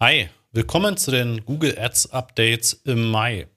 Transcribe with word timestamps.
Hi, 0.00 0.28
willkommen 0.52 0.96
zu 0.96 1.10
den 1.10 1.44
Google 1.44 1.76
Ads 1.76 2.12
Updates 2.12 2.72
im 2.84 3.10
Mai. 3.10 3.48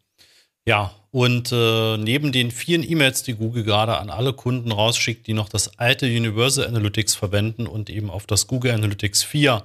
Ja, 0.65 0.91
und 1.11 1.51
äh, 1.51 1.97
neben 1.97 2.31
den 2.31 2.49
vielen 2.49 2.81
E-Mails, 2.81 3.21
die 3.21 3.35
Google 3.35 3.63
gerade 3.63 3.99
an 3.99 4.09
alle 4.09 4.33
Kunden 4.33 4.71
rausschickt, 4.71 5.27
die 5.27 5.33
noch 5.33 5.49
das 5.49 5.77
alte 5.77 6.07
Universal 6.07 6.65
Analytics 6.65 7.13
verwenden 7.13 7.67
und 7.67 7.91
eben 7.91 8.09
auf 8.09 8.25
das 8.25 8.47
Google 8.47 8.71
Analytics 8.71 9.21
4 9.21 9.63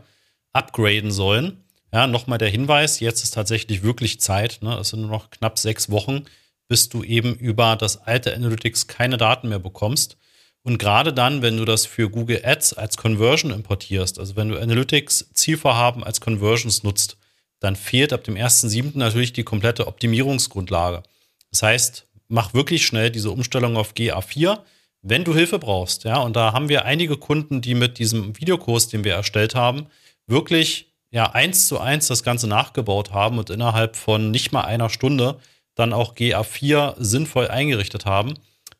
upgraden 0.52 1.12
sollen, 1.12 1.64
ja, 1.94 2.06
nochmal 2.06 2.36
der 2.36 2.50
Hinweis, 2.50 3.00
jetzt 3.00 3.22
ist 3.22 3.30
tatsächlich 3.30 3.82
wirklich 3.82 4.20
Zeit, 4.20 4.58
ne? 4.60 4.76
es 4.76 4.90
sind 4.90 5.00
nur 5.00 5.08
noch 5.08 5.30
knapp 5.30 5.58
sechs 5.58 5.90
Wochen, 5.90 6.24
bis 6.68 6.90
du 6.90 7.02
eben 7.02 7.36
über 7.36 7.76
das 7.76 8.02
alte 8.02 8.34
Analytics 8.34 8.86
keine 8.86 9.16
Daten 9.16 9.48
mehr 9.48 9.60
bekommst. 9.60 10.18
Und 10.66 10.78
gerade 10.78 11.12
dann, 11.12 11.42
wenn 11.42 11.56
du 11.56 11.64
das 11.64 11.86
für 11.86 12.10
Google 12.10 12.40
Ads 12.42 12.72
als 12.72 12.96
Conversion 12.96 13.52
importierst, 13.52 14.18
also 14.18 14.34
wenn 14.34 14.48
du 14.48 14.60
Analytics 14.60 15.30
Zielvorhaben 15.32 16.02
als 16.02 16.20
Conversions 16.20 16.82
nutzt, 16.82 17.18
dann 17.60 17.76
fehlt 17.76 18.12
ab 18.12 18.24
dem 18.24 18.34
1.7. 18.34 18.98
natürlich 18.98 19.32
die 19.32 19.44
komplette 19.44 19.86
Optimierungsgrundlage. 19.86 21.04
Das 21.52 21.62
heißt, 21.62 22.08
mach 22.26 22.52
wirklich 22.52 22.84
schnell 22.84 23.12
diese 23.12 23.30
Umstellung 23.30 23.76
auf 23.76 23.92
GA4, 23.92 24.58
wenn 25.02 25.22
du 25.22 25.36
Hilfe 25.36 25.60
brauchst. 25.60 26.02
Ja, 26.02 26.18
und 26.18 26.34
da 26.34 26.52
haben 26.52 26.68
wir 26.68 26.84
einige 26.84 27.16
Kunden, 27.16 27.60
die 27.60 27.76
mit 27.76 28.00
diesem 28.00 28.36
Videokurs, 28.36 28.88
den 28.88 29.04
wir 29.04 29.14
erstellt 29.14 29.54
haben, 29.54 29.86
wirklich 30.26 30.92
ja 31.12 31.30
eins 31.30 31.68
zu 31.68 31.78
eins 31.78 32.08
das 32.08 32.24
Ganze 32.24 32.48
nachgebaut 32.48 33.12
haben 33.12 33.38
und 33.38 33.50
innerhalb 33.50 33.94
von 33.94 34.32
nicht 34.32 34.50
mal 34.50 34.62
einer 34.62 34.90
Stunde 34.90 35.38
dann 35.76 35.92
auch 35.92 36.16
GA4 36.16 36.96
sinnvoll 36.98 37.46
eingerichtet 37.46 38.04
haben. 38.04 38.34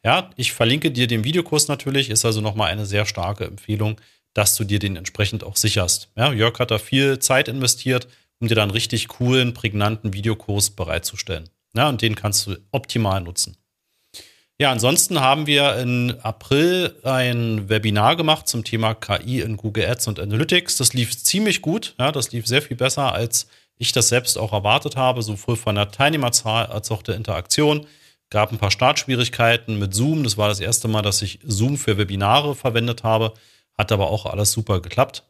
Ja, 0.06 0.30
ich 0.36 0.52
verlinke 0.52 0.92
dir 0.92 1.08
den 1.08 1.24
Videokurs 1.24 1.66
natürlich, 1.66 2.10
ist 2.10 2.24
also 2.24 2.40
nochmal 2.40 2.70
eine 2.70 2.86
sehr 2.86 3.06
starke 3.06 3.44
Empfehlung, 3.44 4.00
dass 4.34 4.54
du 4.54 4.62
dir 4.62 4.78
den 4.78 4.94
entsprechend 4.94 5.42
auch 5.42 5.56
sicherst. 5.56 6.10
Ja, 6.14 6.32
Jörg 6.32 6.60
hat 6.60 6.70
da 6.70 6.78
viel 6.78 7.18
Zeit 7.18 7.48
investiert, 7.48 8.06
um 8.38 8.46
dir 8.46 8.54
dann 8.54 8.70
richtig 8.70 9.08
coolen, 9.08 9.52
prägnanten 9.52 10.12
Videokurs 10.12 10.70
bereitzustellen. 10.70 11.50
Ja, 11.74 11.88
und 11.88 12.02
den 12.02 12.14
kannst 12.14 12.46
du 12.46 12.56
optimal 12.70 13.20
nutzen. 13.20 13.56
Ja, 14.60 14.70
ansonsten 14.70 15.20
haben 15.20 15.48
wir 15.48 15.74
im 15.74 16.14
April 16.22 16.94
ein 17.02 17.68
Webinar 17.68 18.14
gemacht 18.14 18.46
zum 18.46 18.62
Thema 18.62 18.94
KI 18.94 19.40
in 19.40 19.56
Google 19.56 19.86
Ads 19.86 20.06
und 20.06 20.20
Analytics. 20.20 20.76
Das 20.76 20.94
lief 20.94 21.20
ziemlich 21.20 21.62
gut. 21.62 21.96
Ja, 21.98 22.12
das 22.12 22.30
lief 22.30 22.46
sehr 22.46 22.62
viel 22.62 22.76
besser, 22.76 23.12
als 23.12 23.48
ich 23.76 23.90
das 23.90 24.06
selbst 24.06 24.38
auch 24.38 24.52
erwartet 24.52 24.94
habe, 24.94 25.20
sowohl 25.22 25.56
von 25.56 25.74
der 25.74 25.90
Teilnehmerzahl 25.90 26.66
als 26.66 26.92
auch 26.92 27.02
der 27.02 27.16
Interaktion. 27.16 27.88
Gab 28.30 28.50
ein 28.50 28.58
paar 28.58 28.70
Startschwierigkeiten 28.70 29.78
mit 29.78 29.94
Zoom. 29.94 30.24
Das 30.24 30.36
war 30.36 30.48
das 30.48 30.60
erste 30.60 30.88
Mal, 30.88 31.02
dass 31.02 31.22
ich 31.22 31.38
Zoom 31.44 31.76
für 31.76 31.96
Webinare 31.96 32.54
verwendet 32.54 33.04
habe. 33.04 33.34
Hat 33.78 33.92
aber 33.92 34.10
auch 34.10 34.26
alles 34.26 34.52
super 34.52 34.80
geklappt. 34.80 35.22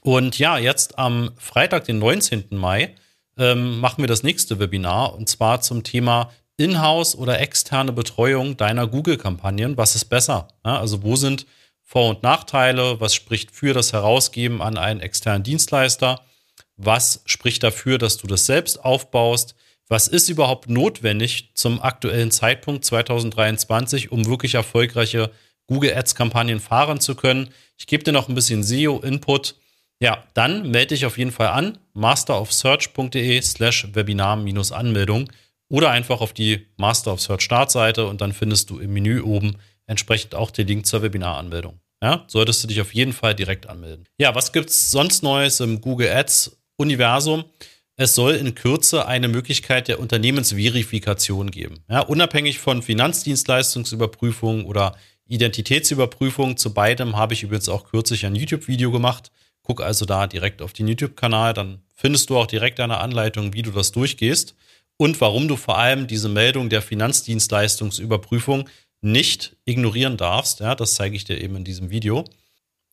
Und 0.00 0.38
ja, 0.38 0.56
jetzt 0.56 0.98
am 0.98 1.32
Freitag, 1.36 1.84
den 1.86 1.98
19. 1.98 2.44
Mai, 2.50 2.94
ähm, 3.36 3.80
machen 3.80 4.02
wir 4.02 4.06
das 4.06 4.22
nächste 4.22 4.60
Webinar 4.60 5.14
und 5.14 5.28
zwar 5.28 5.60
zum 5.62 5.82
Thema 5.82 6.30
Inhouse 6.56 7.16
oder 7.16 7.40
externe 7.40 7.92
Betreuung 7.92 8.56
deiner 8.56 8.86
Google-Kampagnen. 8.86 9.76
Was 9.76 9.96
ist 9.96 10.04
besser? 10.04 10.46
Ja, 10.64 10.78
also 10.78 11.02
wo 11.02 11.16
sind 11.16 11.44
Vor- 11.82 12.10
und 12.10 12.22
Nachteile? 12.22 13.00
Was 13.00 13.16
spricht 13.16 13.50
für 13.50 13.74
das 13.74 13.92
Herausgeben 13.92 14.62
an 14.62 14.78
einen 14.78 15.00
externen 15.00 15.42
Dienstleister? 15.42 16.20
Was 16.76 17.22
spricht 17.26 17.64
dafür, 17.64 17.98
dass 17.98 18.16
du 18.16 18.28
das 18.28 18.46
selbst 18.46 18.84
aufbaust? 18.84 19.55
Was 19.88 20.08
ist 20.08 20.28
überhaupt 20.28 20.68
notwendig 20.68 21.50
zum 21.54 21.80
aktuellen 21.80 22.30
Zeitpunkt 22.30 22.84
2023, 22.84 24.10
um 24.10 24.26
wirklich 24.26 24.54
erfolgreiche 24.54 25.30
Google 25.66 25.94
Ads-Kampagnen 25.94 26.60
fahren 26.60 27.00
zu 27.00 27.14
können. 27.14 27.50
Ich 27.78 27.86
gebe 27.86 28.04
dir 28.04 28.12
noch 28.12 28.28
ein 28.28 28.34
bisschen 28.34 28.62
SEO-Input. 28.62 29.56
Ja, 30.00 30.24
dann 30.34 30.70
melde 30.70 30.88
dich 30.88 31.06
auf 31.06 31.18
jeden 31.18 31.32
Fall 31.32 31.48
an, 31.48 31.78
masterofsearch.de 31.94 33.40
slash 33.40 33.88
Webinar-Anmeldung 33.94 35.30
oder 35.68 35.90
einfach 35.90 36.20
auf 36.20 36.32
die 36.32 36.66
Master 36.76 37.12
of 37.12 37.20
Search 37.20 37.42
Startseite 37.42 38.06
und 38.06 38.20
dann 38.20 38.32
findest 38.32 38.70
du 38.70 38.78
im 38.78 38.92
Menü 38.92 39.20
oben 39.20 39.56
entsprechend 39.86 40.34
auch 40.34 40.50
den 40.50 40.66
Link 40.66 40.86
zur 40.86 41.02
Webinaranmeldung. 41.02 41.80
Ja, 42.02 42.24
solltest 42.26 42.62
du 42.62 42.68
dich 42.68 42.80
auf 42.80 42.94
jeden 42.94 43.12
Fall 43.12 43.34
direkt 43.34 43.68
anmelden. 43.68 44.06
Ja, 44.18 44.34
was 44.34 44.52
gibt's 44.52 44.90
sonst 44.90 45.22
Neues 45.22 45.60
im 45.60 45.80
Google 45.80 46.10
Ads 46.10 46.56
Universum? 46.76 47.44
Es 47.96 48.14
soll 48.14 48.34
in 48.34 48.54
Kürze 48.54 49.06
eine 49.06 49.28
Möglichkeit 49.28 49.88
der 49.88 50.00
Unternehmensverifikation 50.00 51.50
geben. 51.50 51.78
Ja, 51.88 52.00
unabhängig 52.00 52.58
von 52.58 52.82
Finanzdienstleistungsüberprüfung 52.82 54.66
oder 54.66 54.96
Identitätsüberprüfung. 55.26 56.56
Zu 56.56 56.74
beidem 56.74 57.16
habe 57.16 57.34
ich 57.34 57.42
übrigens 57.42 57.68
auch 57.68 57.90
kürzlich 57.90 58.26
ein 58.26 58.34
YouTube-Video 58.34 58.90
gemacht. 58.90 59.32
Guck 59.62 59.82
also 59.82 60.04
da 60.04 60.26
direkt 60.26 60.62
auf 60.62 60.72
den 60.72 60.86
YouTube-Kanal, 60.88 61.54
dann 61.54 61.82
findest 61.94 62.30
du 62.30 62.36
auch 62.36 62.46
direkt 62.46 62.78
eine 62.78 62.98
Anleitung, 62.98 63.52
wie 63.52 63.62
du 63.62 63.70
das 63.72 63.92
durchgehst 63.92 64.54
und 64.96 65.20
warum 65.20 65.48
du 65.48 65.56
vor 65.56 65.78
allem 65.78 66.06
diese 66.06 66.28
Meldung 66.28 66.68
der 66.68 66.82
Finanzdienstleistungsüberprüfung 66.82 68.68
nicht 69.00 69.56
ignorieren 69.64 70.16
darfst. 70.16 70.60
Ja, 70.60 70.74
das 70.74 70.94
zeige 70.94 71.16
ich 71.16 71.24
dir 71.24 71.40
eben 71.40 71.56
in 71.56 71.64
diesem 71.64 71.90
Video. 71.90 72.24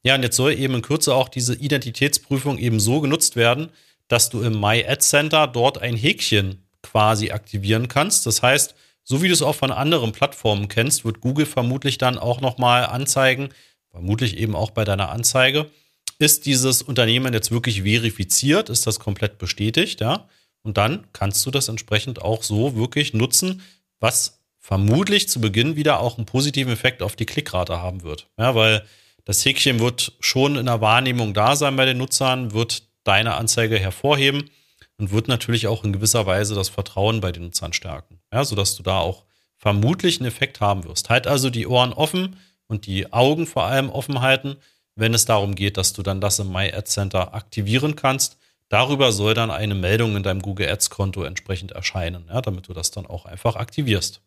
Ja, 0.04 0.16
und 0.16 0.24
jetzt 0.24 0.36
soll 0.36 0.54
eben 0.54 0.76
in 0.76 0.82
Kürze 0.82 1.14
auch 1.14 1.30
diese 1.30 1.56
Identitätsprüfung 1.56 2.58
eben 2.58 2.80
so 2.80 3.02
genutzt 3.02 3.36
werden, 3.36 3.70
dass 4.14 4.30
du 4.30 4.44
im 4.44 4.62
My 4.62 4.86
Ad 4.88 5.02
Center 5.02 5.48
dort 5.48 5.80
ein 5.80 5.98
Häkchen 5.98 6.68
quasi 6.84 7.32
aktivieren 7.32 7.88
kannst. 7.88 8.28
Das 8.28 8.44
heißt, 8.44 8.76
so 9.04 9.24
wie 9.24 9.28
du 9.28 9.34
es 9.34 9.42
auch 9.42 9.56
von 9.56 9.72
anderen 9.72 10.12
Plattformen 10.12 10.68
kennst, 10.68 11.04
wird 11.04 11.20
Google 11.20 11.48
vermutlich 11.48 11.98
dann 11.98 12.20
auch 12.20 12.40
nochmal 12.40 12.86
anzeigen, 12.86 13.50
vermutlich 13.90 14.38
eben 14.38 14.56
auch 14.56 14.70
bei 14.70 14.86
deiner 14.86 15.10
Anzeige, 15.10 15.72
ist 16.20 16.46
dieses 16.46 16.84
Unternehmen 16.84 17.34
jetzt 17.34 17.50
wirklich 17.50 17.82
verifiziert, 17.82 18.70
ist 18.70 18.86
das 18.86 19.00
komplett 19.00 19.40
bestätigt, 19.40 20.00
ja? 20.00 20.30
Und 20.62 20.78
dann 20.78 21.08
kannst 21.12 21.44
du 21.48 21.50
das 21.50 21.68
entsprechend 21.68 22.22
auch 22.22 22.44
so 22.44 22.76
wirklich 22.76 23.16
nutzen, 23.16 23.64
was 24.00 24.44
vermutlich 24.60 25.28
zu 25.28 25.42
Beginn 25.42 25.76
wieder 25.76 26.02
auch 26.02 26.18
einen 26.18 26.28
positiven 26.28 26.72
Effekt 26.72 27.02
auf 27.02 27.16
die 27.16 27.26
Klickrate 27.26 27.82
haben 27.82 28.04
wird. 28.04 28.28
Ja, 28.38 28.54
weil 28.54 28.84
das 29.26 29.44
Häkchen 29.44 29.80
wird 29.80 30.14
schon 30.20 30.56
in 30.56 30.68
der 30.68 30.82
Wahrnehmung 30.82 31.34
da 31.34 31.56
sein 31.56 31.76
bei 31.76 31.86
den 31.86 31.98
Nutzern, 31.98 32.54
wird 32.54 32.84
deine 33.04 33.36
Anzeige 33.36 33.78
hervorheben 33.78 34.50
und 34.98 35.12
wird 35.12 35.28
natürlich 35.28 35.68
auch 35.68 35.84
in 35.84 35.94
gewisser 35.94 36.26
Weise 36.26 36.56
das 36.56 36.70
Vertrauen 36.70 37.22
bei 37.22 37.32
den 37.32 37.44
Nutzern 37.44 37.74
stärken, 37.74 38.20
ja, 38.34 38.44
sodass 38.44 38.76
du 38.76 38.84
da 38.84 39.00
auch 39.00 39.26
vermutlich 39.58 40.20
einen 40.20 40.28
Effekt 40.28 40.62
haben 40.62 40.84
wirst. 40.84 41.10
Halt 41.10 41.28
also 41.28 41.50
die 41.50 41.68
Ohren 41.68 41.94
offen 41.94 42.38
und 42.68 42.86
die 42.86 43.12
Augen 43.14 43.48
vor 43.48 43.64
allem 43.64 43.90
offen 43.90 44.22
halten, 44.22 44.58
wenn 44.96 45.14
es 45.14 45.26
darum 45.26 45.56
geht, 45.56 45.78
dass 45.78 45.94
du 45.94 46.04
dann 46.04 46.22
das 46.22 46.40
im 46.40 46.52
My 46.52 46.72
Ad 46.72 46.86
Center 46.86 47.34
aktivieren 47.34 47.96
kannst. 47.96 48.38
Darüber 48.70 49.12
soll 49.12 49.34
dann 49.34 49.52
eine 49.52 49.76
Meldung 49.76 50.16
in 50.16 50.24
deinem 50.24 50.42
Google 50.42 50.70
Ads 50.70 50.90
Konto 50.90 51.24
entsprechend 51.24 51.72
erscheinen, 51.72 52.26
ja, 52.30 52.42
damit 52.42 52.68
du 52.68 52.74
das 52.74 52.92
dann 52.92 53.06
auch 53.06 53.26
einfach 53.26 53.56
aktivierst. 53.56 54.22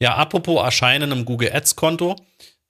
Ja, 0.00 0.16
apropos 0.16 0.62
Erscheinen 0.62 1.12
im 1.12 1.24
Google 1.24 1.52
Ads 1.52 1.76
Konto. 1.76 2.16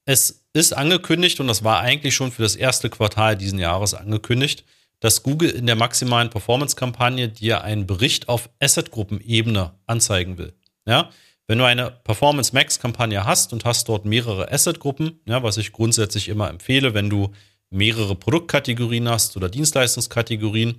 Es 0.05 0.45
ist 0.53 0.73
angekündigt 0.73 1.41
und 1.41 1.47
das 1.47 1.65
war 1.65 1.81
eigentlich 1.81 2.15
schon 2.15 2.33
für 2.33 2.43
das 2.43 2.57
erste 2.57 2.91
Quartal 2.91 3.37
diesen 3.37 3.59
Jahres 3.59 3.95
angekündigt, 3.95 4.65
dass 5.03 5.25
Google 5.25 5.51
in 5.51 5.67
der 5.67 5.75
maximalen 5.75 6.31
Performance-Kampagne 6.31 7.29
dir 7.29 7.65
einen 7.65 7.89
Bericht 7.89 8.29
auf 8.29 8.49
Asset-Gruppenebene 8.61 9.73
anzeigen 9.87 10.39
will. 10.39 10.53
Ja, 10.87 11.11
wenn 11.49 11.59
du 11.59 11.65
eine 11.65 11.91
Performance 11.91 12.55
Max-Kampagne 12.55 13.27
hast 13.27 13.53
und 13.53 13.65
hast 13.65 13.89
dort 13.89 14.05
mehrere 14.05 14.51
Asset-Gruppen, 14.53 15.21
ja, 15.27 15.43
was 15.43 15.57
ich 15.57 15.73
grundsätzlich 15.73 16.29
immer 16.29 16.49
empfehle, 16.49 16.95
wenn 16.95 17.11
du 17.11 17.33
mehrere 17.69 18.15
Produktkategorien 18.15 19.09
hast 19.09 19.37
oder 19.37 19.49
Dienstleistungskategorien. 19.49 20.77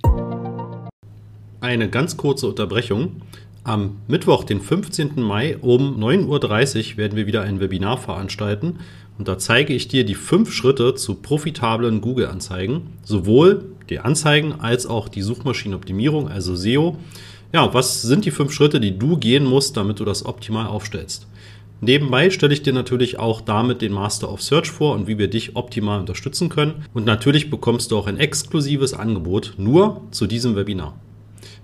Eine 1.60 1.90
ganz 1.90 2.16
kurze 2.16 2.48
Unterbrechung. 2.48 3.20
Am 3.62 4.00
Mittwoch, 4.08 4.44
den 4.44 4.62
15. 4.62 5.20
Mai 5.20 5.58
um 5.58 6.02
9.30 6.02 6.92
Uhr 6.92 6.96
werden 6.96 7.16
wir 7.16 7.26
wieder 7.26 7.42
ein 7.42 7.60
Webinar 7.60 7.98
veranstalten 7.98 8.78
und 9.18 9.28
da 9.28 9.38
zeige 9.38 9.74
ich 9.74 9.88
dir 9.88 10.04
die 10.04 10.14
fünf 10.14 10.52
Schritte 10.52 10.94
zu 10.94 11.16
profitablen 11.16 12.00
Google-Anzeigen, 12.00 12.94
sowohl 13.02 13.73
die 13.90 14.00
Anzeigen 14.00 14.52
als 14.60 14.86
auch 14.86 15.08
die 15.08 15.22
Suchmaschinenoptimierung, 15.22 16.28
also 16.28 16.54
SEO. 16.54 16.96
Ja, 17.52 17.72
was 17.72 18.02
sind 18.02 18.24
die 18.24 18.30
fünf 18.30 18.52
Schritte, 18.52 18.80
die 18.80 18.98
du 18.98 19.16
gehen 19.16 19.44
musst, 19.44 19.76
damit 19.76 20.00
du 20.00 20.04
das 20.04 20.26
optimal 20.26 20.66
aufstellst? 20.66 21.26
Nebenbei 21.80 22.30
stelle 22.30 22.54
ich 22.54 22.62
dir 22.62 22.72
natürlich 22.72 23.18
auch 23.18 23.40
damit 23.40 23.82
den 23.82 23.92
Master 23.92 24.32
of 24.32 24.42
Search 24.42 24.70
vor 24.70 24.94
und 24.94 25.06
wie 25.06 25.18
wir 25.18 25.28
dich 25.28 25.54
optimal 25.54 26.00
unterstützen 26.00 26.48
können. 26.48 26.86
Und 26.94 27.04
natürlich 27.04 27.50
bekommst 27.50 27.90
du 27.90 27.98
auch 27.98 28.06
ein 28.06 28.18
exklusives 28.18 28.94
Angebot 28.94 29.54
nur 29.58 30.00
zu 30.10 30.26
diesem 30.26 30.56
Webinar. 30.56 30.98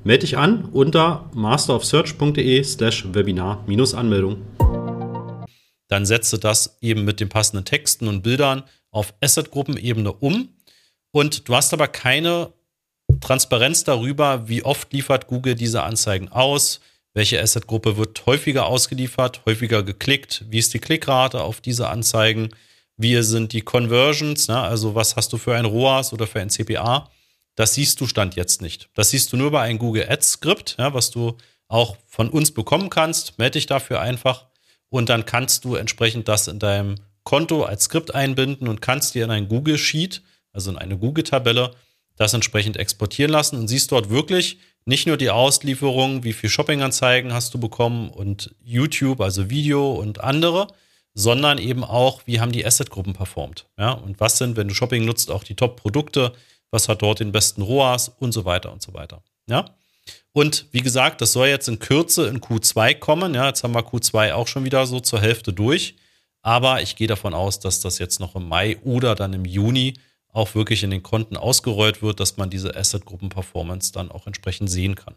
Melde 0.05 0.20
dich 0.20 0.37
an 0.37 0.66
unter 0.73 1.31
masterofsearch.de 1.34 2.62
slash 2.64 3.06
Webinar-Anmeldung. 3.12 4.37
Dann 5.88 6.06
setze 6.06 6.38
das 6.38 6.78
eben 6.81 7.05
mit 7.05 7.20
den 7.20 7.28
passenden 7.28 7.64
Texten 7.64 8.06
und 8.06 8.23
Bildern 8.23 8.62
auf 8.90 9.14
Asset-Gruppenebene 9.20 10.12
um. 10.12 10.49
Und 11.12 11.48
du 11.48 11.54
hast 11.54 11.72
aber 11.72 11.88
keine 11.88 12.52
Transparenz 13.20 13.84
darüber, 13.84 14.48
wie 14.48 14.62
oft 14.64 14.92
liefert 14.92 15.26
Google 15.26 15.54
diese 15.54 15.82
Anzeigen 15.82 16.28
aus, 16.28 16.80
welche 17.12 17.40
Asset-Gruppe 17.40 17.96
wird 17.96 18.24
häufiger 18.26 18.66
ausgeliefert, 18.66 19.42
häufiger 19.44 19.82
geklickt, 19.82 20.44
wie 20.48 20.58
ist 20.58 20.72
die 20.74 20.78
Klickrate 20.78 21.42
auf 21.42 21.60
diese 21.60 21.88
Anzeigen, 21.88 22.50
wie 22.96 23.20
sind 23.22 23.52
die 23.52 23.62
Conversions, 23.62 24.48
ne? 24.48 24.60
also 24.60 24.94
was 24.94 25.16
hast 25.16 25.32
du 25.32 25.38
für 25.38 25.56
ein 25.56 25.64
ROAS 25.64 26.12
oder 26.12 26.26
für 26.26 26.40
ein 26.40 26.50
CPA. 26.50 27.10
das 27.56 27.74
siehst 27.74 28.00
du 28.00 28.06
Stand 28.06 28.36
jetzt 28.36 28.62
nicht. 28.62 28.88
Das 28.94 29.10
siehst 29.10 29.32
du 29.32 29.36
nur 29.36 29.50
bei 29.50 29.62
einem 29.62 29.78
Google 29.78 30.06
Ads 30.08 30.32
Skript, 30.32 30.76
ja, 30.78 30.94
was 30.94 31.10
du 31.10 31.36
auch 31.66 31.96
von 32.06 32.28
uns 32.28 32.52
bekommen 32.52 32.90
kannst. 32.90 33.38
Melde 33.38 33.52
dich 33.52 33.66
dafür 33.66 34.00
einfach 34.00 34.46
und 34.88 35.08
dann 35.08 35.24
kannst 35.24 35.64
du 35.64 35.74
entsprechend 35.74 36.28
das 36.28 36.46
in 36.46 36.58
deinem 36.58 36.96
Konto 37.24 37.64
als 37.64 37.84
Skript 37.84 38.14
einbinden 38.14 38.68
und 38.68 38.82
kannst 38.82 39.14
dir 39.14 39.24
in 39.24 39.30
ein 39.30 39.48
Google 39.48 39.78
Sheet, 39.78 40.22
also 40.52 40.70
in 40.70 40.79
eine 40.79 40.99
Google 40.99 41.25
Tabelle, 41.25 41.73
das 42.17 42.35
entsprechend 42.35 42.76
exportieren 42.76 43.32
lassen 43.32 43.56
und 43.56 43.69
siehst 43.69 43.93
dort 43.93 44.11
wirklich 44.11 44.58
nicht 44.85 45.06
nur 45.06 45.17
die 45.17 45.31
Auslieferung, 45.31 46.25
wie 46.25 46.32
viel 46.32 46.50
Shoppinganzeigen 46.50 47.32
hast 47.32 47.55
du 47.55 47.58
bekommen 47.58 48.11
und 48.11 48.55
YouTube, 48.62 49.20
also 49.20 49.50
Video 49.50 49.93
und 49.93 50.20
andere, 50.20 50.69
sondern 51.14 51.58
eben 51.58 51.85
auch, 51.85 52.23
wie 52.26 52.41
haben 52.41 52.52
die 52.52 52.64
Asset-Gruppen 52.64 53.12
performt. 53.12 53.67
Ja, 53.79 53.93
und 53.93 54.20
was 54.20 54.38
sind, 54.38 54.56
wenn 54.56 54.69
du 54.69 54.75
Shopping 54.75 55.05
nutzt, 55.05 55.31
auch 55.31 55.44
die 55.44 55.55
Top-Produkte, 55.55 56.32
was 56.70 56.88
hat 56.88 57.02
dort 57.02 57.20
den 57.20 57.32
besten 57.32 57.62
ROAS 57.62 58.08
und 58.08 58.32
so 58.32 58.44
weiter 58.44 58.73
und 58.73 58.81
so 58.82 58.94
weiter. 58.94 59.23
Ja. 59.47 59.64
Und 60.32 60.67
wie 60.70 60.81
gesagt, 60.81 61.20
das 61.20 61.32
soll 61.32 61.49
jetzt 61.49 61.69
in 61.69 61.79
Kürze 61.79 62.29
in 62.29 62.41
Q2 62.41 62.94
kommen. 62.94 63.35
Ja, 63.35 63.49
jetzt 63.49 63.64
haben 63.64 63.75
wir 63.75 63.81
Q2 63.81 64.32
auch 64.32 64.47
schon 64.47 64.64
wieder 64.64 64.87
so 64.87 65.00
zur 65.00 65.20
Hälfte 65.20 65.52
durch. 65.52 65.97
Aber 66.43 66.81
ich 66.81 66.97
gehe 66.97 67.08
davon 67.08 67.35
aus, 67.35 67.61
dass 67.61 67.81
das 67.81 67.99
jetzt 67.99 68.20
noch 68.20 68.35
im 68.37 68.49
Mai 68.49 68.79
oder 68.85 69.14
dann 69.14 69.32
im 69.32 69.44
Juni 69.44 69.94
auch 70.32 70.54
wirklich 70.54 70.82
in 70.82 70.90
den 70.90 71.02
Konten 71.02 71.36
ausgerollt 71.36 72.02
wird, 72.02 72.20
dass 72.20 72.36
man 72.36 72.50
diese 72.50 72.76
Asset-Gruppen-Performance 72.76 73.92
dann 73.92 74.10
auch 74.10 74.26
entsprechend 74.26 74.70
sehen 74.70 74.94
kann. 74.94 75.14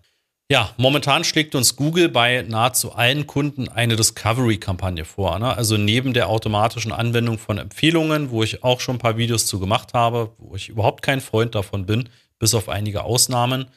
Ja, 0.49 0.73
momentan 0.77 1.23
schlägt 1.23 1.55
uns 1.55 1.75
Google 1.75 2.09
bei 2.09 2.43
nahezu 2.47 2.93
allen 2.93 3.25
Kunden 3.25 3.69
eine 3.69 3.95
Discovery-Kampagne 3.95 5.05
vor. 5.05 5.39
Ne? 5.39 5.55
Also 5.55 5.77
neben 5.77 6.13
der 6.13 6.29
automatischen 6.29 6.91
Anwendung 6.91 7.39
von 7.39 7.57
Empfehlungen, 7.57 8.29
wo 8.29 8.43
ich 8.43 8.63
auch 8.63 8.81
schon 8.81 8.97
ein 8.97 8.99
paar 8.99 9.17
Videos 9.17 9.45
zu 9.45 9.59
gemacht 9.59 9.93
habe, 9.93 10.31
wo 10.37 10.55
ich 10.55 10.69
überhaupt 10.69 11.01
kein 11.01 11.21
Freund 11.21 11.55
davon 11.55 11.85
bin, 11.85 12.09
bis 12.39 12.53
auf 12.53 12.67
einige 12.67 13.03
Ausnahmen, 13.03 13.67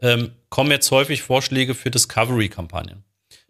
ähm, 0.00 0.32
kommen 0.48 0.70
jetzt 0.70 0.90
häufig 0.90 1.22
Vorschläge 1.22 1.74
für 1.74 1.90
Discovery-Kampagnen. 1.90 3.04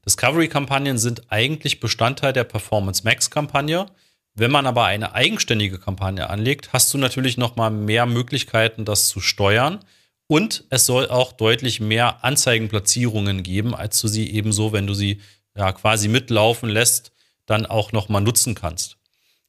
Discovery-Kampagnen 0.04 0.98
sind 0.98 1.30
eigentlich 1.30 1.78
Bestandteil 1.78 2.32
der 2.32 2.44
Performance 2.44 3.04
Max-Kampagne. 3.04 3.86
Wenn 4.34 4.50
man 4.50 4.67
aber 4.67 4.84
eine 4.84 5.14
eigenständige 5.14 5.79
Kampagne 5.79 6.31
anlegt, 6.31 6.73
hast 6.73 6.93
du 6.94 6.99
natürlich 6.99 7.37
noch 7.37 7.56
mal 7.56 7.70
mehr 7.70 8.06
Möglichkeiten, 8.06 8.84
das 8.84 9.08
zu 9.08 9.20
steuern 9.20 9.81
und 10.26 10.64
es 10.70 10.87
soll 10.87 11.08
auch 11.08 11.32
deutlich 11.32 11.81
mehr 11.81 12.25
Anzeigenplatzierungen 12.25 13.43
geben, 13.43 13.75
als 13.75 14.00
du 14.00 14.08
sie 14.08 14.31
ebenso, 14.31 14.73
wenn 14.73 14.87
du 14.87 14.94
sie 14.94 15.20
ja 15.55 15.73
quasi 15.73 16.08
mitlaufen 16.08 16.70
lässt, 16.70 17.12
dann 17.44 17.67
auch 17.67 17.93
nochmal 17.93 18.23
nutzen 18.23 18.55
kannst. 18.55 18.96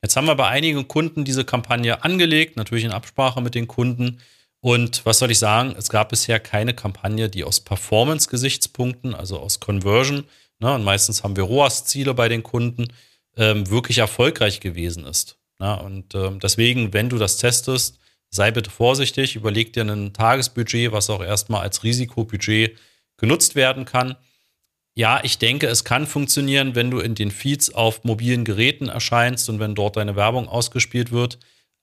Jetzt 0.01 0.18
haben 0.18 0.27
wir 0.27 0.35
bei 0.35 0.47
einigen 0.47 0.89
Kunden 0.89 1.24
diese 1.24 1.45
Kampagne 1.45 2.03
angelegt, 2.03 2.57
natürlich 2.57 2.83
in 2.83 2.91
Absprache 2.91 3.39
mit 3.39 3.56
den 3.56 3.69
Kunden. 3.69 4.19
Und 4.59 5.06
was 5.06 5.19
soll 5.19 5.31
ich 5.31 5.39
sagen? 5.39 5.75
Es 5.77 5.88
gab 5.88 6.09
bisher 6.09 6.41
keine 6.41 6.74
Kampagne, 6.74 7.29
die 7.29 7.45
aus 7.45 7.62
Performance-Gesichtspunkten, 7.62 9.15
also 9.15 9.39
aus 9.39 9.62
Conversion, 9.62 10.25
ne, 10.59 10.74
und 10.74 10.83
meistens 10.83 11.24
haben 11.24 11.38
wir 11.38 11.44
ROAS-Ziele 11.44 12.13
bei 12.13 12.27
den 12.27 12.44
Kunden, 12.44 12.88
ähm, 13.38 13.69
wirklich 13.69 14.00
erfolgreich 14.00 14.59
gewesen 14.59 15.06
ist. 15.06 15.38
Ne? 15.59 15.81
Und 15.81 16.15
ähm, 16.15 16.39
deswegen, 16.39 16.94
wenn 16.94 17.09
du 17.09 17.18
das 17.18 17.38
testest, 17.38 18.00
sei 18.30 18.51
bitte 18.51 18.69
vorsichtig, 18.69 19.35
überleg 19.35 19.74
dir 19.74 19.83
ein 19.83 20.13
Tagesbudget, 20.13 20.91
was 20.91 21.09
auch 21.09 21.24
erstmal 21.24 21.62
als 21.62 21.83
Risikobudget 21.83 22.77
genutzt 23.18 23.56
werden 23.56 23.85
kann. 23.85 24.15
Ja, 24.95 25.21
ich 25.24 25.38
denke, 25.39 25.68
es 25.68 25.83
kann 25.83 26.06
funktionieren, 26.06 26.75
wenn 26.75 26.91
du 26.91 27.00
in 27.00 27.15
den 27.15 27.31
Feeds 27.31 27.74
auf 27.74 28.03
mobilen 28.03 28.45
Geräten 28.45 28.89
erscheinst 28.89 29.50
und 29.50 29.59
wenn 29.59 29.75
dort 29.75 29.97
deine 29.97 30.15
Werbung 30.15 30.47
ausgespielt 30.47 31.12
wird. 31.12 31.39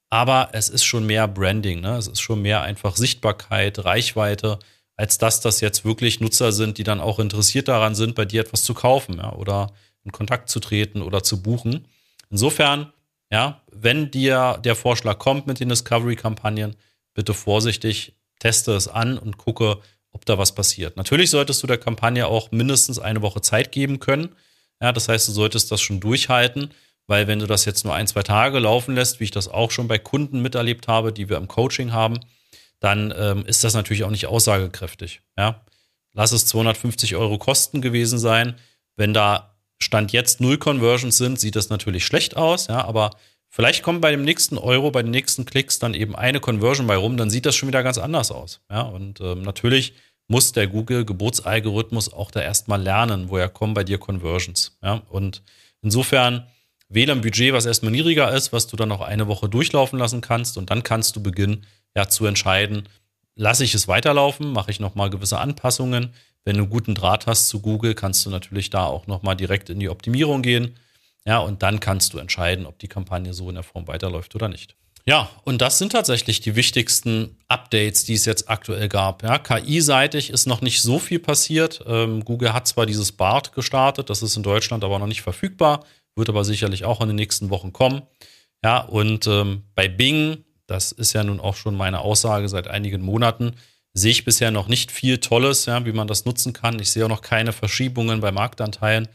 Aber 0.09 0.49
es 0.51 0.69
ist 0.69 0.83
schon 0.83 1.05
mehr 1.05 1.27
Branding, 1.27 1.81
ne? 1.81 1.97
es 1.97 2.07
ist 2.07 2.19
schon 2.19 2.41
mehr 2.41 2.61
einfach 2.61 2.97
Sichtbarkeit, 2.97 3.83
Reichweite, 3.83 4.59
als 4.97 5.17
dass 5.17 5.39
das 5.39 5.61
jetzt 5.61 5.85
wirklich 5.85 6.19
Nutzer 6.19 6.51
sind, 6.51 6.77
die 6.77 6.83
dann 6.83 6.99
auch 6.99 7.19
interessiert 7.19 7.69
daran 7.69 7.95
sind, 7.95 8.15
bei 8.15 8.25
dir 8.25 8.41
etwas 8.41 8.63
zu 8.63 8.73
kaufen 8.73 9.17
ja? 9.17 9.31
oder 9.33 9.73
in 10.03 10.11
Kontakt 10.11 10.49
zu 10.49 10.59
treten 10.59 11.01
oder 11.01 11.23
zu 11.23 11.41
buchen. 11.41 11.87
Insofern 12.29 12.91
ja, 13.31 13.61
wenn 13.71 14.11
dir 14.11 14.59
der 14.63 14.75
Vorschlag 14.75 15.17
kommt 15.17 15.47
mit 15.47 15.59
den 15.61 15.69
Discovery-Kampagnen, 15.69 16.75
bitte 17.13 17.33
vorsichtig, 17.33 18.13
teste 18.39 18.73
es 18.73 18.89
an 18.89 19.17
und 19.17 19.37
gucke, 19.37 19.79
ob 20.11 20.25
da 20.25 20.37
was 20.37 20.53
passiert. 20.53 20.97
Natürlich 20.97 21.29
solltest 21.29 21.63
du 21.63 21.67
der 21.67 21.77
Kampagne 21.77 22.27
auch 22.27 22.51
mindestens 22.51 22.99
eine 22.99 23.21
Woche 23.21 23.41
Zeit 23.41 23.71
geben 23.71 23.99
können. 23.99 24.35
Ja, 24.81 24.91
das 24.91 25.07
heißt, 25.07 25.29
du 25.29 25.31
solltest 25.31 25.71
das 25.71 25.79
schon 25.79 26.01
durchhalten, 26.01 26.71
weil 27.07 27.27
wenn 27.27 27.39
du 27.39 27.47
das 27.47 27.63
jetzt 27.63 27.85
nur 27.85 27.95
ein, 27.95 28.07
zwei 28.07 28.23
Tage 28.23 28.59
laufen 28.59 28.95
lässt, 28.95 29.21
wie 29.21 29.25
ich 29.25 29.31
das 29.31 29.47
auch 29.47 29.71
schon 29.71 29.87
bei 29.87 29.97
Kunden 29.97 30.41
miterlebt 30.41 30.89
habe, 30.89 31.13
die 31.13 31.29
wir 31.29 31.37
im 31.37 31.47
Coaching 31.47 31.93
haben, 31.93 32.19
dann 32.81 33.13
ähm, 33.17 33.45
ist 33.45 33.63
das 33.63 33.73
natürlich 33.73 34.03
auch 34.03 34.09
nicht 34.09 34.25
aussagekräftig. 34.25 35.21
Ja, 35.37 35.63
lass 36.11 36.33
es 36.33 36.47
250 36.47 37.15
Euro 37.15 37.37
Kosten 37.37 37.81
gewesen 37.81 38.19
sein. 38.19 38.55
Wenn 38.97 39.13
da 39.13 39.50
Stand 39.81 40.11
jetzt 40.11 40.41
null 40.41 40.57
Conversions 40.57 41.17
sind, 41.17 41.39
sieht 41.39 41.55
das 41.55 41.69
natürlich 41.69 42.05
schlecht 42.05 42.37
aus, 42.37 42.67
ja, 42.67 42.83
aber 42.85 43.11
vielleicht 43.49 43.83
kommt 43.83 44.01
bei 44.01 44.11
dem 44.11 44.23
nächsten 44.23 44.57
Euro, 44.57 44.91
bei 44.91 45.03
den 45.03 45.11
nächsten 45.11 45.45
Klicks 45.45 45.79
dann 45.79 45.93
eben 45.93 46.15
eine 46.15 46.39
Conversion 46.39 46.87
bei 46.87 46.95
rum, 46.95 47.17
dann 47.17 47.29
sieht 47.29 47.45
das 47.45 47.55
schon 47.55 47.67
wieder 47.67 47.83
ganz 47.83 47.97
anders 47.97 48.31
aus, 48.31 48.61
ja, 48.69 48.81
und 48.81 49.19
ähm, 49.21 49.41
natürlich 49.41 49.93
muss 50.27 50.53
der 50.53 50.67
Google 50.67 51.03
Geburtsalgorithmus 51.03 52.13
auch 52.13 52.31
da 52.31 52.41
erstmal 52.41 52.81
lernen, 52.81 53.29
woher 53.29 53.49
kommen 53.49 53.73
bei 53.73 53.83
dir 53.83 53.97
Conversions, 53.97 54.77
ja, 54.81 55.01
und 55.09 55.43
insofern 55.81 56.47
wähle 56.87 57.13
ein 57.13 57.21
Budget, 57.21 57.53
was 57.53 57.65
erstmal 57.65 57.91
niedriger 57.91 58.31
ist, 58.33 58.53
was 58.53 58.67
du 58.67 58.75
dann 58.75 58.91
auch 58.91 59.01
eine 59.01 59.27
Woche 59.27 59.49
durchlaufen 59.49 59.97
lassen 59.97 60.21
kannst 60.21 60.57
und 60.57 60.69
dann 60.69 60.83
kannst 60.83 61.15
du 61.15 61.23
beginnen, 61.23 61.65
ja, 61.95 62.07
zu 62.07 62.25
entscheiden, 62.25 62.87
lasse 63.35 63.63
ich 63.63 63.73
es 63.73 63.87
weiterlaufen, 63.87 64.51
mache 64.51 64.71
ich 64.71 64.79
nochmal 64.79 65.09
gewisse 65.09 65.39
Anpassungen, 65.39 66.13
wenn 66.45 66.57
du 66.57 66.63
einen 66.63 66.71
guten 66.71 66.95
Draht 66.95 67.27
hast 67.27 67.47
zu 67.47 67.61
Google, 67.61 67.93
kannst 67.93 68.25
du 68.25 68.29
natürlich 68.29 68.69
da 68.69 68.85
auch 68.85 69.07
nochmal 69.07 69.35
direkt 69.35 69.69
in 69.69 69.79
die 69.79 69.89
Optimierung 69.89 70.41
gehen. 70.41 70.75
Ja, 71.25 71.39
und 71.39 71.61
dann 71.61 71.79
kannst 71.79 72.13
du 72.13 72.17
entscheiden, 72.17 72.65
ob 72.65 72.79
die 72.79 72.87
Kampagne 72.87 73.33
so 73.33 73.49
in 73.49 73.55
der 73.55 73.63
Form 73.63 73.87
weiterläuft 73.87 74.33
oder 74.33 74.47
nicht. 74.47 74.75
Ja, 75.05 75.29
und 75.45 75.61
das 75.61 75.79
sind 75.79 75.93
tatsächlich 75.93 76.41
die 76.41 76.55
wichtigsten 76.55 77.37
Updates, 77.47 78.03
die 78.03 78.13
es 78.13 78.25
jetzt 78.25 78.49
aktuell 78.49 78.87
gab. 78.87 79.23
Ja, 79.23 79.39
KI-seitig 79.39 80.29
ist 80.29 80.45
noch 80.45 80.61
nicht 80.61 80.81
so 80.81 80.99
viel 80.99 81.19
passiert. 81.19 81.83
Ähm, 81.87 82.23
Google 82.23 82.53
hat 82.53 82.67
zwar 82.67 82.85
dieses 82.85 83.11
BART 83.11 83.53
gestartet, 83.53 84.09
das 84.09 84.21
ist 84.21 84.35
in 84.35 84.43
Deutschland 84.43 84.83
aber 84.83 84.99
noch 84.99 85.07
nicht 85.07 85.23
verfügbar, 85.23 85.85
wird 86.15 86.29
aber 86.29 86.43
sicherlich 86.43 86.85
auch 86.85 87.01
in 87.01 87.07
den 87.07 87.15
nächsten 87.15 87.49
Wochen 87.49 87.73
kommen. 87.73 88.03
Ja, 88.63 88.79
und 88.79 89.25
ähm, 89.25 89.63
bei 89.73 89.87
Bing, 89.87 90.43
das 90.67 90.91
ist 90.91 91.13
ja 91.13 91.23
nun 91.23 91.39
auch 91.39 91.55
schon 91.55 91.75
meine 91.75 92.01
Aussage 92.01 92.47
seit 92.47 92.67
einigen 92.67 93.01
Monaten, 93.01 93.55
sehe 93.93 94.11
ich 94.11 94.25
bisher 94.25 94.51
noch 94.51 94.67
nicht 94.67 94.91
viel 94.91 95.17
Tolles, 95.17 95.65
ja, 95.65 95.85
wie 95.85 95.91
man 95.91 96.07
das 96.07 96.25
nutzen 96.25 96.53
kann. 96.53 96.79
Ich 96.79 96.91
sehe 96.91 97.05
auch 97.05 97.09
noch 97.09 97.21
keine 97.21 97.53
Verschiebungen 97.53 98.21
bei 98.21 98.31
Marktanteilen. 98.31 99.07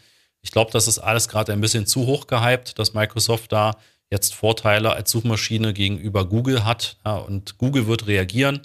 Ich 0.42 0.50
glaube, 0.50 0.70
das 0.70 0.86
ist 0.86 0.98
alles 0.98 1.28
gerade 1.28 1.52
ein 1.52 1.60
bisschen 1.60 1.86
zu 1.86 2.06
hoch 2.06 2.26
gehypt, 2.26 2.78
dass 2.78 2.94
Microsoft 2.94 3.52
da 3.52 3.76
jetzt 4.10 4.34
Vorteile 4.34 4.92
als 4.92 5.10
Suchmaschine 5.10 5.72
gegenüber 5.72 6.28
Google 6.28 6.64
hat. 6.64 6.98
Ja, 7.04 7.16
und 7.16 7.58
Google 7.58 7.86
wird 7.86 8.06
reagieren. 8.06 8.60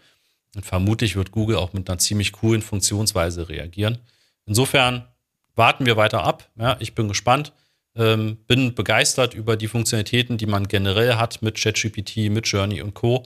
Und 0.55 0.65
vermutlich 0.65 1.15
wird 1.15 1.31
Google 1.31 1.55
auch 1.55 1.73
mit 1.73 1.89
einer 1.89 1.97
ziemlich 1.97 2.33
coolen 2.33 2.61
Funktionsweise 2.61 3.47
reagieren. 3.47 3.99
Insofern 4.45 5.07
warten 5.55 5.85
wir 5.85 5.97
weiter 5.97 6.23
ab. 6.23 6.49
Ja, 6.57 6.75
ich 6.79 6.93
bin 6.93 7.07
gespannt. 7.07 7.53
Ähm, 7.95 8.37
bin 8.47 8.73
begeistert 8.75 9.33
über 9.33 9.57
die 9.57 9.67
Funktionalitäten, 9.67 10.37
die 10.37 10.45
man 10.45 10.67
generell 10.67 11.15
hat 11.15 11.41
mit 11.41 11.55
ChatGPT, 11.55 12.29
mit 12.29 12.47
Journey 12.47 12.81
und 12.81 12.93
Co. 12.93 13.23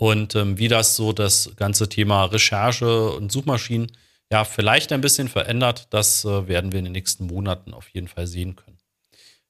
Und 0.00 0.34
ähm, 0.34 0.56
wie 0.56 0.68
das 0.68 0.96
so 0.96 1.12
das 1.12 1.50
ganze 1.56 1.86
Thema 1.86 2.24
Recherche 2.24 3.10
und 3.10 3.30
Suchmaschinen 3.30 3.92
ja 4.32 4.44
vielleicht 4.44 4.92
ein 4.92 5.02
bisschen 5.02 5.28
verändert, 5.28 5.88
das 5.90 6.24
äh, 6.24 6.48
werden 6.48 6.72
wir 6.72 6.78
in 6.78 6.86
den 6.86 6.94
nächsten 6.94 7.26
Monaten 7.26 7.74
auf 7.74 7.86
jeden 7.90 8.08
Fall 8.08 8.26
sehen 8.26 8.56
können. 8.56 8.78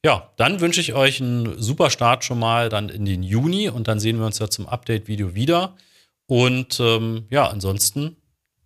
Ja, 0.04 0.33
dann 0.38 0.61
wünsche 0.61 0.80
ich 0.80 0.92
euch 0.92 1.21
einen 1.21 1.62
super 1.62 1.88
Start 1.88 2.25
schon 2.25 2.40
mal 2.40 2.69
dann 2.69 2.88
in 2.88 3.04
den 3.04 3.23
Juni 3.23 3.69
und 3.69 3.87
dann 3.87 4.00
sehen 4.00 4.19
wir 4.19 4.26
uns 4.26 4.40
ja 4.40 4.50
zum 4.50 4.66
Update-Video 4.66 5.37
wieder. 5.37 5.76
Und 6.26 6.80
ähm, 6.80 7.26
ja, 7.30 7.47
ansonsten 7.47 8.16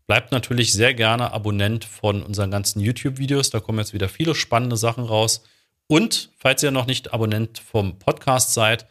bleibt 0.06 0.32
natürlich 0.32 0.72
sehr 0.72 0.94
gerne 0.94 1.32
Abonnent 1.32 1.84
von 1.84 2.22
unseren 2.22 2.50
ganzen 2.50 2.80
YouTube-Videos. 2.80 3.50
Da 3.50 3.60
kommen 3.60 3.78
jetzt 3.78 3.92
wieder 3.92 4.08
viele 4.08 4.34
spannende 4.34 4.78
Sachen 4.78 5.04
raus. 5.04 5.42
Und 5.86 6.30
falls 6.38 6.62
ihr 6.62 6.70
noch 6.70 6.86
nicht 6.86 7.12
Abonnent 7.12 7.58
vom 7.58 7.98
Podcast 7.98 8.54
seid, 8.54 8.86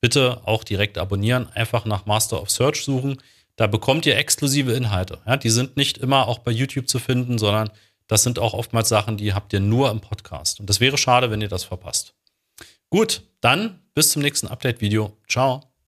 bitte 0.00 0.40
auch 0.44 0.64
direkt 0.64 0.98
abonnieren, 0.98 1.48
einfach 1.54 1.84
nach 1.84 2.06
Master 2.06 2.40
of 2.40 2.50
Search 2.50 2.82
suchen. 2.84 3.18
Da 3.56 3.66
bekommt 3.66 4.06
ihr 4.06 4.16
exklusive 4.16 4.72
Inhalte. 4.72 5.18
Ja, 5.26 5.36
die 5.36 5.50
sind 5.50 5.76
nicht 5.76 5.98
immer 5.98 6.28
auch 6.28 6.38
bei 6.38 6.50
YouTube 6.50 6.88
zu 6.88 6.98
finden, 6.98 7.38
sondern 7.38 7.70
das 8.06 8.22
sind 8.22 8.38
auch 8.38 8.54
oftmals 8.54 8.88
Sachen, 8.88 9.16
die 9.16 9.34
habt 9.34 9.52
ihr 9.52 9.60
nur 9.60 9.90
im 9.90 10.00
Podcast. 10.00 10.60
Und 10.60 10.68
das 10.68 10.80
wäre 10.80 10.98
schade, 10.98 11.30
wenn 11.30 11.40
ihr 11.40 11.48
das 11.48 11.64
verpasst. 11.64 12.14
Gut, 12.88 13.22
dann 13.40 13.80
bis 13.94 14.10
zum 14.10 14.22
nächsten 14.22 14.48
Update-Video. 14.48 15.16
Ciao. 15.28 15.69